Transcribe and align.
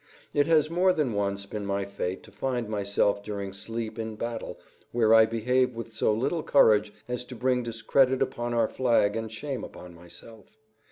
It 0.33 0.47
has 0.47 0.71
more 0.71 0.93
than 0.93 1.13
once 1.13 1.45
been 1.45 1.63
my 1.63 1.85
fate 1.85 2.23
to 2.23 2.31
find 2.31 2.67
myself 2.67 3.21
during 3.21 3.53
sleep 3.53 3.99
in 3.99 4.15
battle, 4.15 4.57
where 4.91 5.13
I 5.13 5.27
behave 5.27 5.75
with 5.75 5.93
so 5.93 6.11
little 6.11 6.41
courage 6.41 6.91
as 7.07 7.23
to 7.25 7.35
bring 7.35 7.61
discredit 7.61 8.19
upon 8.19 8.55
our 8.55 8.67
flag 8.67 9.15
and 9.15 9.31
shame 9.31 9.63
upon 9.63 9.93
myself. 9.93 10.57